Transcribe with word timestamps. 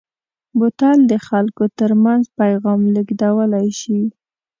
بوتل 0.57 0.97
د 1.11 1.13
خلکو 1.27 1.63
ترمنځ 1.79 2.23
پیغام 2.39 2.81
لېږدولی 2.93 3.67
شي. 3.79 4.01